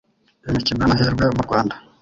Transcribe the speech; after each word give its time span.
imikino 0.49 0.79
y 0.81 0.85
amahirwe 0.87 1.23
mu 1.35 1.41
rwanda 1.47 1.75